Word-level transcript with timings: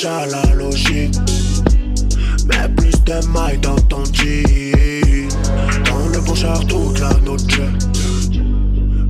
déjà 0.00 0.26
la 0.26 0.54
logique. 0.54 1.14
Mais 2.46 2.68
plus 2.74 3.04
de 3.04 3.26
mailles 3.28 3.58
dans 3.58 3.76
ton 3.88 4.02
jean. 4.12 5.28
Dans 5.84 6.08
le 6.08 6.20
bouchard 6.20 6.64
toute 6.66 7.00
la 7.00 7.12
noche 7.24 7.60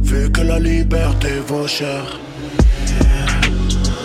Vu 0.02 0.30
que 0.32 0.40
la 0.40 0.58
liberté 0.58 1.28
vaut 1.46 1.68
cher. 1.68 2.02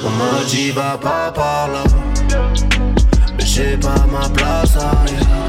On 0.06 0.09
m'a 0.12 0.44
dit 0.47 0.72
va 0.72 0.97
pas 0.97 1.31
par 1.31 1.69
là. 1.69 1.84
Mais 3.38 3.46
j'ai 3.46 3.78
pas 3.78 4.06
ma 4.12 4.29
place 4.29 4.78
ailleurs. 4.78 5.47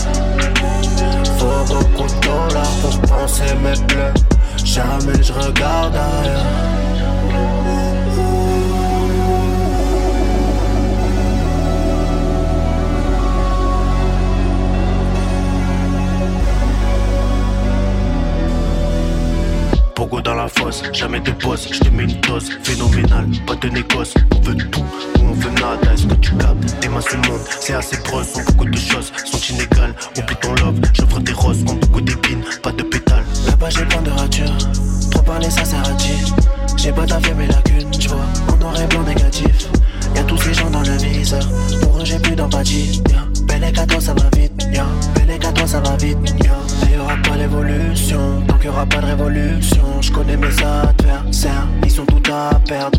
Faut 1.38 1.74
beaucoup 1.74 2.08
de 2.08 2.20
dollars 2.26 2.76
pour 2.80 2.98
penser 3.02 3.54
mes 3.62 3.78
pleurs 3.86 4.14
Jamais 4.64 5.22
je 5.22 5.32
regarde 5.32 5.94
ailleurs 5.94 6.66
jamais 20.92 21.20
de 21.20 21.30
pause, 21.32 21.68
je 21.70 21.78
te 21.80 21.88
mets 21.88 22.04
une 22.04 22.20
dose. 22.20 22.50
Phénoménale, 22.62 23.28
pas 23.46 23.54
de 23.56 23.68
négoce, 23.68 24.14
on 24.34 24.40
veut 24.40 24.56
tout, 24.56 24.84
ou 25.18 25.22
on 25.22 25.32
veut 25.32 25.50
nada, 25.50 25.92
est-ce 25.92 26.06
que 26.06 26.14
tu 26.14 26.34
captes 26.36 26.80
Tes 26.80 26.88
mains 26.88 27.00
se 27.00 27.16
monde, 27.16 27.40
c'est 27.60 27.74
assez 27.74 27.96
proche, 28.02 28.26
sont 28.26 28.42
beaucoup 28.42 28.64
de 28.64 28.76
choses 28.76 29.12
sont 29.24 29.54
inégales, 29.54 29.94
oublie 30.18 30.36
ton 30.36 30.54
love, 30.54 30.80
j'offre 30.92 31.20
des 31.20 31.32
roses, 31.32 31.62
ont 31.68 31.74
beaucoup 31.74 32.00
d'épines, 32.00 32.42
pas 32.62 32.72
de 32.72 32.82
pétales. 32.82 33.24
Là-bas 33.46 33.70
j'ai 33.70 33.84
plein 33.84 34.02
de 34.02 34.10
ratures, 34.10 34.56
trop 35.10 35.22
parler 35.22 35.50
ça 35.50 35.64
sert 35.64 35.80
à 35.80 35.96
j'ai 36.76 36.92
pas 36.92 37.06
d'avion 37.06 37.34
mes 37.34 37.46
lacunes, 37.46 37.90
tu 37.90 38.08
vois, 38.08 38.26
en 38.52 38.56
noir 38.56 38.80
et 38.80 38.86
blanc 38.86 39.02
négatif, 39.02 39.68
y'a 40.14 40.22
tous 40.24 40.38
ces 40.38 40.54
gens 40.54 40.70
dans 40.70 40.82
le 40.82 40.96
viseur, 40.96 41.46
pour 41.82 42.00
eux 42.00 42.04
j'ai 42.04 42.18
plus 42.18 42.36
d'empathie. 42.36 43.02
Belle 43.46 43.64
à 43.64 43.86
toi 43.86 44.00
ça 44.00 44.14
va 44.14 44.28
vite, 44.36 44.52
yeah. 44.72 44.86
Belle 45.14 45.30
à 45.32 45.52
toi 45.52 45.66
ça 45.66 45.80
va 45.80 45.96
vite, 45.96 46.18
yeah. 46.42 46.56
Mais 46.84 46.96
y'aura 46.96 47.16
pas 47.22 47.36
d'évolution, 47.36 48.42
tant 48.46 48.58
qu'il 48.58 48.70
aura 48.70 48.86
pas 48.86 49.00
de 49.00 49.06
révolution. 49.06 49.82
Je 50.00 50.10
connais 50.12 50.36
mes 50.36 50.46
adversaires, 50.62 51.68
ils 51.84 51.90
sont 51.90 52.06
tout 52.06 52.32
à 52.32 52.58
perdre. 52.66 52.98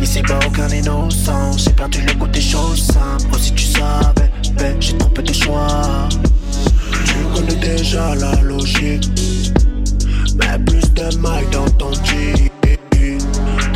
Ici 0.00 0.22
pas 0.22 0.38
aucun 0.46 0.68
innocent, 0.68 1.52
j'ai 1.56 1.70
perdu 1.70 2.02
le 2.02 2.14
goût 2.14 2.28
des 2.28 2.40
choses 2.40 2.82
simples. 2.82 3.26
Oh 3.32 3.38
si 3.38 3.52
tu 3.52 3.64
savais, 3.64 4.30
ben, 4.58 4.76
j'ai 4.80 4.96
trop 4.98 5.08
peu 5.10 5.22
de 5.22 5.32
choix. 5.32 6.08
Tu 7.04 7.14
connais 7.34 7.56
déjà 7.56 8.14
la 8.14 8.40
logique, 8.42 9.08
mais 10.36 10.58
plus 10.64 10.92
de 10.94 11.16
mailles 11.18 11.50
dans 11.52 11.68
ton 11.70 11.92
jean. 11.92 12.50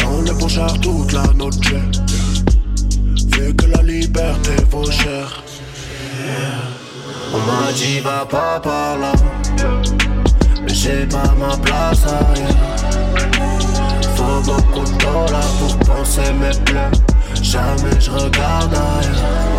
Dans 0.02 0.20
le 0.22 0.32
bon 0.32 0.48
toute 0.82 1.12
la 1.12 1.22
noche, 1.36 1.56
vu 3.32 3.54
que 3.54 3.66
la 3.66 3.82
liberté 3.82 4.52
vaut 4.70 4.90
cher. 4.90 5.44
On 7.32 7.38
m'a 7.38 7.72
dit 7.72 8.00
va 8.00 8.26
pas 8.26 8.60
par 8.60 8.98
là. 8.98 9.12
Mais 10.62 10.74
j'ai 10.74 11.06
pas 11.06 11.34
ma 11.38 11.56
place 11.56 12.04
ailleurs. 12.04 12.48
Faut 14.16 14.40
beaucoup 14.42 14.84
de 14.84 14.98
dollars 14.98 15.54
pour 15.58 15.76
penser 15.78 16.32
mes 16.40 16.56
pleurs. 16.64 16.90
Jamais 17.42 18.00
je 18.00 18.10
regarde 18.10 18.74
ailleurs 18.74 19.50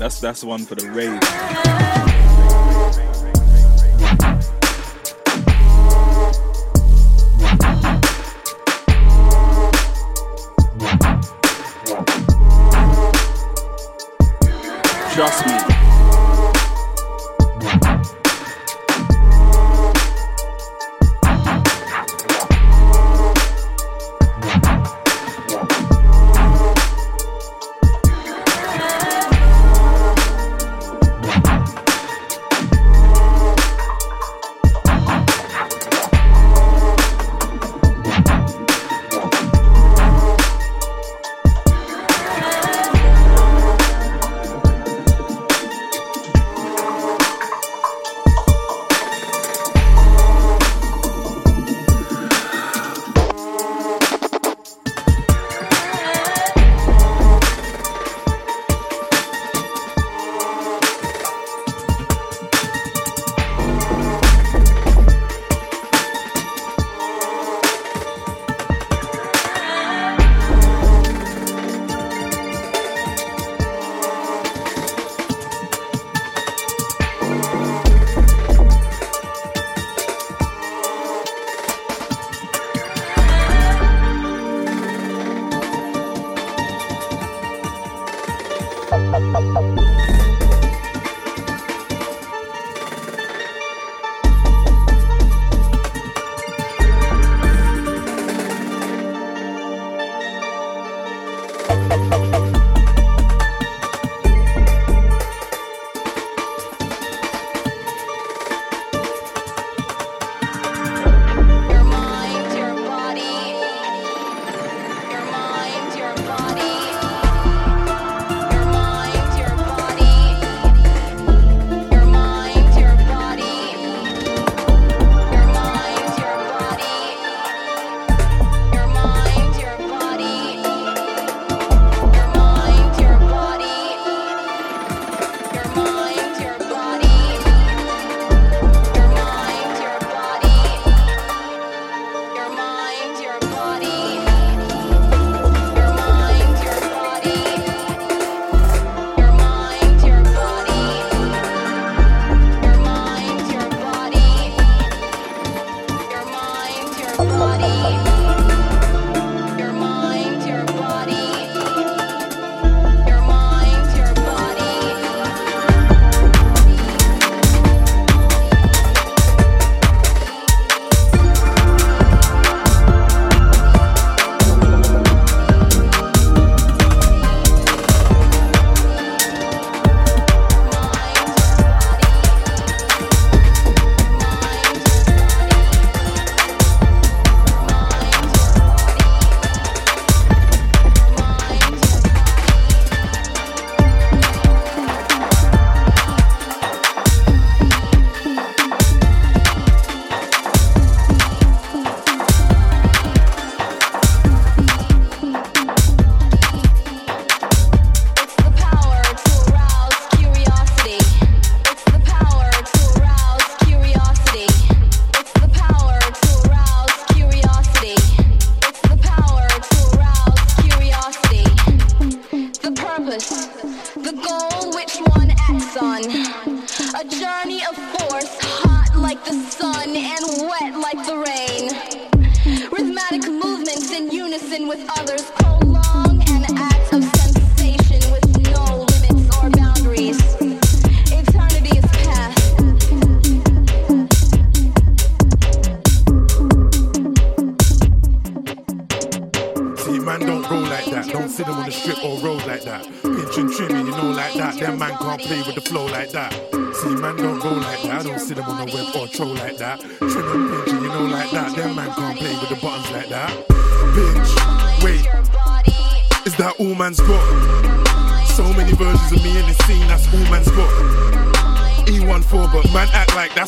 that's 0.00 0.18
that's 0.18 0.42
one 0.42 0.64
for 0.64 0.76
the 0.76 0.90
rave. 0.90 2.29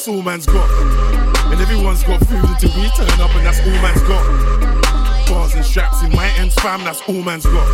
That's 0.02 0.08
all 0.08 0.22
man's 0.22 0.46
got. 0.46 0.68
And 1.52 1.60
everyone's 1.60 2.02
got 2.02 2.18
food 2.26 2.42
until 2.42 2.70
we 2.80 2.88
turn 2.90 3.20
up, 3.20 3.34
and 3.36 3.46
that's 3.46 3.60
all 3.60 3.78
man's 3.82 4.02
got. 4.02 5.28
Bars 5.28 5.54
and 5.54 5.64
straps 5.64 6.02
in 6.02 6.10
my 6.10 6.26
ends, 6.38 6.54
fam, 6.56 6.82
that's 6.82 7.00
all 7.08 7.22
man's 7.22 7.46
got. 7.46 7.66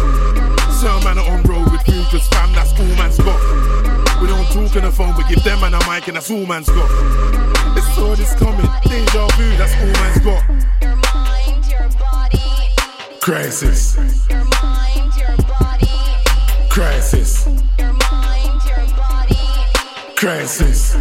Certain 0.73 1.03
man 1.05 1.19
are 1.19 1.31
on 1.31 1.43
road 1.45 1.71
with 1.73 1.81
food, 1.83 2.05
cause 2.11 2.27
fam, 2.29 2.53
that's 2.53 2.73
all 2.79 2.87
man's 2.97 3.17
got. 3.19 3.41
We 4.21 4.27
don't 4.27 4.45
talk 4.47 4.77
on 4.77 4.83
the 4.83 4.93
phone, 4.93 5.15
but 5.17 5.29
give 5.29 5.43
them 5.43 5.61
man 5.61 5.73
a 5.75 5.79
mic, 5.89 6.09
and 6.09 6.17
that's 6.17 6.31
all 6.31 6.45
man's 6.45 6.69
got. 6.69 6.91
It's 7.79 7.99
all 7.99 8.15
this 8.15 8.35
coming, 8.35 8.69
deja 8.85 9.27
vu, 9.37 9.57
that's 9.57 9.75
all 9.75 9.93
man's 10.03 10.21
got. 10.25 10.43
Crisis. 13.23 13.97
Crisis. 16.79 17.49
Crisis. 20.15 20.95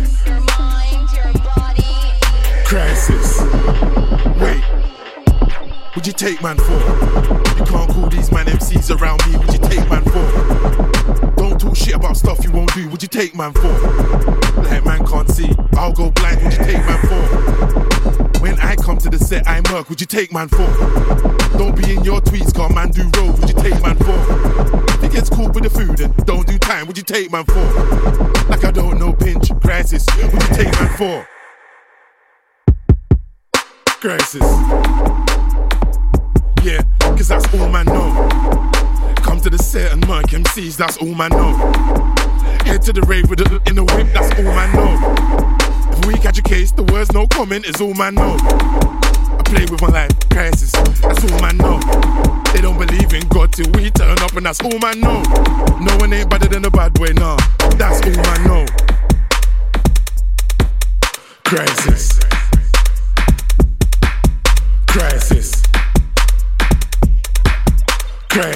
Crisis. 2.66 4.07
Would 5.98 6.06
you 6.06 6.14
take 6.14 6.44
man 6.44 6.58
for? 6.58 6.74
You 7.58 7.66
can't 7.66 7.90
call 7.90 8.08
these 8.08 8.32
man 8.32 8.46
MCs 8.46 8.96
around 9.02 9.20
me. 9.26 9.36
Would 9.40 9.52
you 9.52 9.58
take 9.58 9.90
man 9.90 10.04
for? 10.04 11.32
Don't 11.36 11.60
talk 11.60 11.76
shit 11.76 11.96
about 11.96 12.16
stuff 12.16 12.44
you 12.44 12.52
won't 12.52 12.72
do. 12.76 12.88
Would 12.90 13.02
you 13.02 13.08
take 13.08 13.36
man 13.36 13.52
for? 13.52 13.74
Like 14.62 14.86
man 14.86 15.04
can't 15.08 15.28
see. 15.28 15.50
I'll 15.74 15.92
go 15.92 16.12
blind. 16.12 16.44
Would 16.44 16.54
you 16.54 16.60
take 16.60 16.86
man 16.86 17.00
for? 17.08 18.40
When 18.40 18.60
I 18.60 18.76
come 18.76 19.00
to 19.00 19.10
the 19.10 19.18
set, 19.18 19.48
I 19.48 19.60
murk. 19.72 19.90
Would 19.90 20.00
you 20.00 20.06
take 20.06 20.32
man 20.32 20.50
for? 20.50 20.68
Don't 21.58 21.76
be 21.76 21.92
in 21.96 22.04
your 22.04 22.22
tweets, 22.22 22.54
car 22.54 22.70
man 22.70 22.92
do 22.92 23.02
road. 23.20 23.40
Would 23.40 23.50
you 23.50 23.56
take 23.56 23.82
man 23.82 23.98
for? 23.98 25.02
He 25.02 25.10
gets 25.10 25.32
caught 25.32 25.56
with 25.56 25.64
the 25.64 25.72
food 25.72 26.00
and 26.00 26.16
don't 26.28 26.46
do 26.46 26.60
time, 26.60 26.86
would 26.86 27.00
you 27.00 27.04
take 27.04 27.32
man 27.32 27.46
for? 27.46 27.66
Like 28.50 28.64
I 28.64 28.70
don't 28.70 29.00
know 29.00 29.14
pinch 29.14 29.50
crisis. 29.62 30.06
Would 30.16 30.32
you 30.32 30.56
take 30.56 30.72
man 30.80 30.96
for? 30.96 31.28
crisis. 34.00 35.37
Yeah, 36.68 36.82
cause 37.00 37.30
that's 37.30 37.46
all 37.54 37.70
man 37.70 37.86
know. 37.86 38.12
Come 39.24 39.40
to 39.40 39.50
the 39.50 39.58
set 39.58 39.94
and 39.94 40.06
murk 40.06 40.26
MCs, 40.26 40.76
that's 40.76 40.98
all 40.98 41.16
man 41.16 41.30
know. 41.30 41.56
Head 42.66 42.82
to 42.82 42.92
the 42.92 43.04
rave 43.08 43.30
with 43.30 43.40
it 43.40 43.48
in 43.70 43.76
the 43.76 43.86
whip, 43.86 44.12
that's 44.14 44.38
all 44.38 44.44
man 44.44 44.76
know. 44.76 45.96
If 45.98 46.06
we 46.06 46.16
catch 46.16 46.40
a 46.40 46.42
case, 46.42 46.74
the 46.74 46.84
words 46.92 47.14
no 47.14 47.26
comment 47.28 47.66
is 47.66 47.80
all 47.80 47.94
man 47.94 48.16
know. 48.16 48.36
I 48.44 49.42
play 49.46 49.66
with 49.72 49.82
my 49.82 49.88
life, 49.88 50.12
crisis, 50.30 50.72
that's 50.74 51.32
all 51.32 51.40
man 51.40 51.56
know. 51.56 51.80
They 52.52 52.60
don't 52.60 52.78
believe 52.78 53.14
in 53.14 53.26
God 53.30 53.54
till 53.54 53.72
we 53.72 53.90
turn 53.90 54.20
up, 54.20 54.36
and 54.36 54.46
that's 54.46 54.60
all 54.60 54.78
man 54.80 55.00
know. 55.00 55.24
No 55.80 55.96
one 56.04 56.12
ain't 56.12 56.30
better 56.30 56.50
than 56.50 56.66
a 56.66 56.70
bad 56.70 56.94
boy, 56.96 57.14
nah, 57.14 57.38
that's 57.80 58.04
all 58.04 58.24
man 58.28 58.44
know. 58.44 58.66
Crisis. 61.46 62.17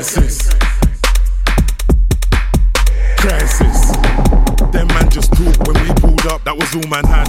Crisis. 0.02 0.50
Crisis. 3.18 3.92
Them 4.72 4.88
man 4.88 5.08
just 5.12 5.32
talk 5.32 5.68
when 5.68 5.78
we 5.84 5.94
pulled 5.94 6.26
up, 6.26 6.44
that 6.44 6.58
was 6.58 6.76
all 6.76 6.90
man 6.90 7.06
had. 7.06 7.21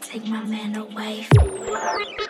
Tune. 0.00 0.30
my 0.30 0.44
man 0.44 0.72
do 0.72 2.28